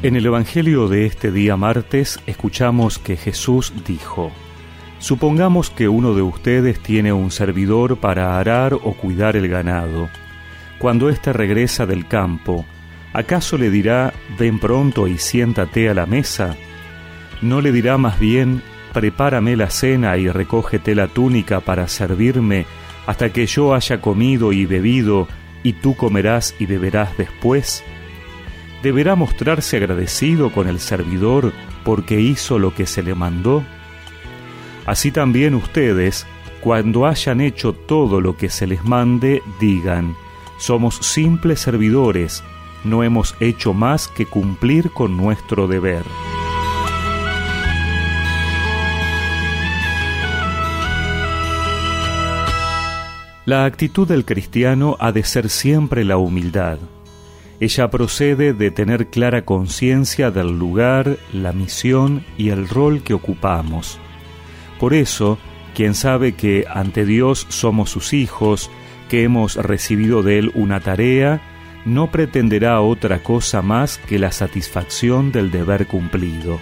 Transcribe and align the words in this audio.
En 0.00 0.14
el 0.14 0.24
Evangelio 0.24 0.86
de 0.86 1.06
este 1.06 1.32
día 1.32 1.56
martes 1.56 2.20
escuchamos 2.26 3.00
que 3.00 3.16
Jesús 3.16 3.72
dijo, 3.84 4.30
Supongamos 5.00 5.70
que 5.70 5.88
uno 5.88 6.14
de 6.14 6.22
ustedes 6.22 6.78
tiene 6.78 7.12
un 7.12 7.32
servidor 7.32 7.96
para 7.96 8.38
arar 8.38 8.74
o 8.74 8.94
cuidar 8.94 9.34
el 9.34 9.48
ganado. 9.48 10.08
Cuando 10.78 11.08
éste 11.08 11.32
regresa 11.32 11.84
del 11.84 12.06
campo, 12.06 12.64
¿acaso 13.12 13.58
le 13.58 13.70
dirá, 13.70 14.12
ven 14.38 14.60
pronto 14.60 15.08
y 15.08 15.18
siéntate 15.18 15.88
a 15.88 15.94
la 15.94 16.06
mesa? 16.06 16.54
¿No 17.42 17.60
le 17.60 17.72
dirá 17.72 17.98
más 17.98 18.20
bien, 18.20 18.62
prepárame 18.92 19.56
la 19.56 19.68
cena 19.68 20.16
y 20.16 20.28
recógete 20.28 20.94
la 20.94 21.08
túnica 21.08 21.58
para 21.58 21.88
servirme 21.88 22.66
hasta 23.08 23.32
que 23.32 23.46
yo 23.46 23.74
haya 23.74 24.00
comido 24.00 24.52
y 24.52 24.64
bebido, 24.64 25.26
y 25.64 25.72
tú 25.72 25.96
comerás 25.96 26.54
y 26.60 26.66
beberás 26.66 27.18
después? 27.18 27.82
Deberá 28.82 29.16
mostrarse 29.16 29.76
agradecido 29.76 30.50
con 30.52 30.68
el 30.68 30.80
servidor 30.80 31.52
porque 31.84 32.20
hizo 32.20 32.58
lo 32.58 32.74
que 32.74 32.86
se 32.86 33.02
le 33.02 33.14
mandó? 33.14 33.64
Así 34.86 35.10
también 35.10 35.54
ustedes, 35.54 36.26
cuando 36.60 37.06
hayan 37.06 37.40
hecho 37.40 37.72
todo 37.72 38.20
lo 38.20 38.36
que 38.36 38.48
se 38.48 38.66
les 38.66 38.84
mande, 38.84 39.42
digan, 39.60 40.14
somos 40.58 40.96
simples 40.96 41.60
servidores, 41.60 42.42
no 42.84 43.02
hemos 43.02 43.34
hecho 43.40 43.74
más 43.74 44.08
que 44.08 44.26
cumplir 44.26 44.90
con 44.90 45.16
nuestro 45.16 45.68
deber. 45.68 46.04
La 53.44 53.64
actitud 53.64 54.06
del 54.06 54.26
cristiano 54.26 54.96
ha 55.00 55.10
de 55.10 55.24
ser 55.24 55.48
siempre 55.48 56.04
la 56.04 56.18
humildad 56.18 56.78
ella 57.60 57.90
procede 57.90 58.52
de 58.52 58.70
tener 58.70 59.08
clara 59.08 59.44
conciencia 59.44 60.30
del 60.30 60.58
lugar, 60.58 61.18
la 61.32 61.52
misión 61.52 62.24
y 62.36 62.50
el 62.50 62.68
rol 62.68 63.02
que 63.02 63.14
ocupamos. 63.14 63.98
Por 64.78 64.94
eso, 64.94 65.38
quien 65.74 65.94
sabe 65.94 66.32
que 66.32 66.66
ante 66.68 67.04
Dios 67.04 67.46
somos 67.48 67.90
sus 67.90 68.12
hijos, 68.12 68.70
que 69.08 69.24
hemos 69.24 69.56
recibido 69.56 70.22
de 70.22 70.38
Él 70.38 70.52
una 70.54 70.80
tarea, 70.80 71.40
no 71.84 72.10
pretenderá 72.10 72.80
otra 72.80 73.22
cosa 73.22 73.62
más 73.62 73.98
que 73.98 74.18
la 74.18 74.30
satisfacción 74.30 75.32
del 75.32 75.50
deber 75.50 75.86
cumplido. 75.86 76.60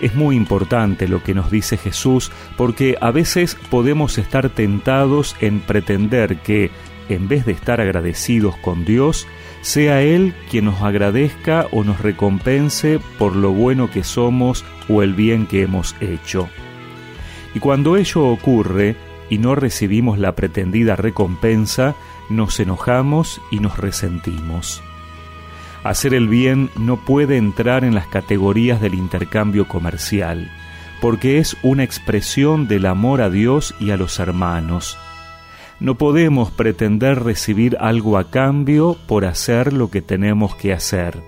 Es 0.00 0.16
muy 0.16 0.34
importante 0.34 1.06
lo 1.06 1.22
que 1.22 1.34
nos 1.34 1.50
dice 1.50 1.76
Jesús 1.76 2.32
porque 2.56 2.96
a 3.00 3.12
veces 3.12 3.56
podemos 3.70 4.18
estar 4.18 4.48
tentados 4.48 5.36
en 5.40 5.60
pretender 5.60 6.38
que, 6.38 6.70
en 7.14 7.28
vez 7.28 7.44
de 7.46 7.52
estar 7.52 7.80
agradecidos 7.80 8.56
con 8.56 8.84
Dios, 8.84 9.26
sea 9.60 10.02
Él 10.02 10.34
quien 10.50 10.66
nos 10.66 10.82
agradezca 10.82 11.66
o 11.70 11.84
nos 11.84 12.00
recompense 12.00 13.00
por 13.18 13.36
lo 13.36 13.52
bueno 13.52 13.90
que 13.90 14.04
somos 14.04 14.64
o 14.88 15.02
el 15.02 15.14
bien 15.14 15.46
que 15.46 15.62
hemos 15.62 15.94
hecho. 16.00 16.48
Y 17.54 17.60
cuando 17.60 17.96
ello 17.96 18.26
ocurre 18.26 18.96
y 19.30 19.38
no 19.38 19.54
recibimos 19.54 20.18
la 20.18 20.34
pretendida 20.34 20.96
recompensa, 20.96 21.94
nos 22.28 22.58
enojamos 22.60 23.40
y 23.50 23.60
nos 23.60 23.78
resentimos. 23.78 24.82
Hacer 25.84 26.14
el 26.14 26.28
bien 26.28 26.70
no 26.76 26.96
puede 26.96 27.36
entrar 27.36 27.84
en 27.84 27.94
las 27.94 28.06
categorías 28.06 28.80
del 28.80 28.94
intercambio 28.94 29.66
comercial, 29.66 30.50
porque 31.00 31.38
es 31.38 31.56
una 31.62 31.82
expresión 31.82 32.68
del 32.68 32.86
amor 32.86 33.20
a 33.20 33.30
Dios 33.30 33.74
y 33.80 33.90
a 33.90 33.96
los 33.96 34.18
hermanos, 34.20 34.96
no 35.82 35.98
podemos 35.98 36.52
pretender 36.52 37.24
recibir 37.24 37.76
algo 37.80 38.16
a 38.16 38.30
cambio 38.30 38.96
por 39.08 39.24
hacer 39.24 39.72
lo 39.72 39.90
que 39.90 40.00
tenemos 40.00 40.54
que 40.54 40.72
hacer, 40.72 41.20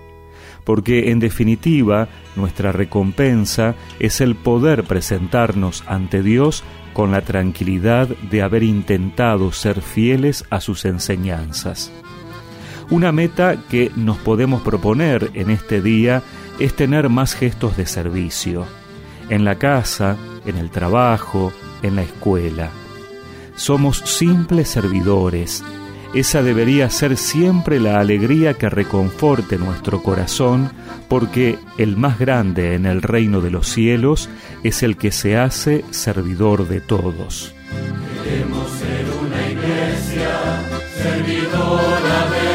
porque 0.65 1.11
en 1.11 1.19
definitiva 1.19 2.07
nuestra 2.37 2.71
recompensa 2.71 3.75
es 3.99 4.21
el 4.21 4.37
poder 4.37 4.85
presentarnos 4.85 5.83
ante 5.89 6.23
Dios 6.23 6.63
con 6.93 7.11
la 7.11 7.23
tranquilidad 7.23 8.07
de 8.31 8.43
haber 8.43 8.63
intentado 8.63 9.51
ser 9.51 9.81
fieles 9.81 10.45
a 10.51 10.61
sus 10.61 10.85
enseñanzas. 10.85 11.91
Una 12.91 13.11
meta 13.11 13.57
que 13.69 13.91
nos 13.97 14.19
podemos 14.19 14.63
proponer 14.63 15.33
en 15.35 15.51
este 15.51 15.83
día 15.83 16.23
es 16.61 16.77
tener 16.77 17.09
más 17.09 17.35
gestos 17.35 17.77
de 17.77 17.87
servicio, 17.87 18.67
en 19.31 19.45
la 19.45 19.57
casa, 19.57 20.17
en 20.47 20.59
el 20.59 20.71
trabajo, 20.71 21.53
en 21.83 21.97
la 21.97 22.03
escuela 22.03 22.71
somos 23.57 23.99
simples 23.99 24.69
servidores. 24.69 25.63
Esa 26.15 26.43
debería 26.43 26.91
ser 26.91 27.17
siempre 27.17 27.81
la 27.81 27.99
alegría 27.99 28.55
que 28.55 28.71
reconforte 28.71 29.59
nuestro 29.59 30.03
corazón, 30.03 30.71
porque 31.09 31.59
el 31.77 31.97
más 31.97 32.19
grande 32.21 32.75
en 32.75 32.87
el 32.87 33.03
reino 33.03 33.41
de 33.41 33.51
los 33.51 33.69
cielos 33.69 34.29
es 34.63 34.85
el 34.85 34.97
que 34.97 35.11
se 35.11 35.37
hace 35.37 35.85
servidor 35.91 36.69
de 36.69 36.81
todos. 36.81 37.53
Queremos 38.23 38.71
ser 38.71 39.07
una 39.27 39.51
iglesia 39.51 40.63
servidora 41.03 42.31
del 42.31 42.54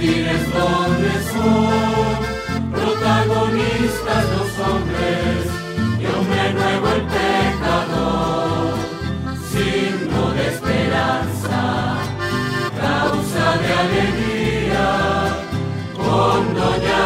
mártires 0.00 0.44
donde 0.54 1.12
son 1.32 2.72
protagonistas 2.72 4.24
los 4.30 4.50
hombres 4.66 5.46
y 6.00 6.06
hombre 6.06 6.44
nuevo 6.54 6.86
el 6.88 7.02
pecador, 7.02 8.74
signo 9.52 10.22
de 10.32 10.44
esperanza, 10.48 11.60
causa 12.80 13.46
de 13.58 13.68
alegría, 13.84 14.88
con 15.96 16.54
Doña 16.54 17.02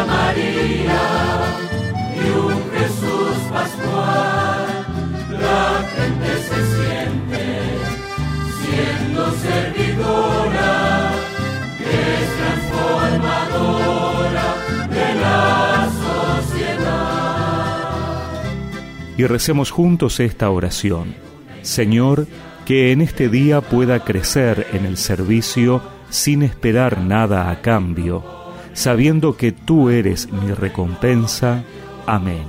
y 19.17 19.25
recemos 19.25 19.71
juntos 19.71 20.19
esta 20.19 20.49
oración. 20.49 21.15
Señor, 21.61 22.27
que 22.65 22.91
en 22.91 23.01
este 23.01 23.29
día 23.29 23.61
pueda 23.61 23.99
crecer 23.99 24.67
en 24.73 24.85
el 24.85 24.97
servicio 24.97 25.81
sin 26.09 26.43
esperar 26.43 26.99
nada 27.01 27.49
a 27.49 27.61
cambio, 27.61 28.23
sabiendo 28.73 29.37
que 29.37 29.51
tú 29.51 29.89
eres 29.89 30.31
mi 30.31 30.51
recompensa. 30.51 31.63
Amén. 32.05 32.43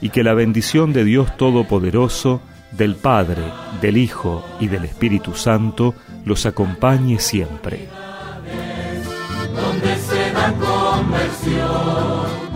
Y 0.00 0.10
que 0.10 0.22
la 0.22 0.34
bendición 0.34 0.92
de 0.92 1.04
Dios 1.04 1.36
Todopoderoso, 1.36 2.40
del 2.72 2.96
Padre, 2.96 3.42
del 3.80 3.96
Hijo 3.96 4.44
y 4.60 4.68
del 4.68 4.84
Espíritu 4.84 5.34
Santo 5.34 5.94
los 6.24 6.46
acompañe 6.46 7.18
siempre. 7.18 7.88
Donde 9.54 9.96
conversión. 10.58 12.47